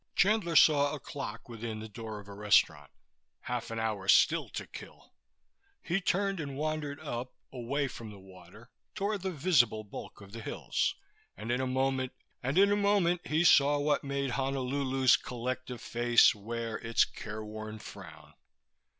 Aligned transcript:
Chandler 0.15 0.55
saw 0.55 0.95
a 0.95 0.99
clock 0.99 1.47
within 1.47 1.79
the 1.79 1.87
door 1.87 2.19
of 2.19 2.27
a 2.27 2.33
restaurant; 2.33 2.89
half 3.41 3.69
an 3.69 3.77
hour 3.77 4.07
still 4.07 4.49
to 4.49 4.65
kill. 4.65 5.13
He 5.79 6.01
turned 6.01 6.39
and 6.39 6.57
wandered 6.57 6.99
up, 6.99 7.35
away 7.53 7.87
from 7.87 8.09
the 8.09 8.17
water, 8.17 8.71
toward 8.95 9.21
the 9.21 9.29
visible 9.29 9.83
bulk 9.83 10.19
of 10.19 10.31
the 10.31 10.41
hills; 10.41 10.95
and 11.37 11.51
in 11.51 11.61
a 11.61 11.67
moment 11.67 12.13
he 13.27 13.43
saw 13.43 13.77
what 13.77 14.03
made 14.03 14.31
Honolulu's 14.31 15.17
collective 15.17 15.81
face 15.81 16.33
wear 16.33 16.77
its 16.79 17.05
careworn 17.05 17.77
frown. 17.77 18.33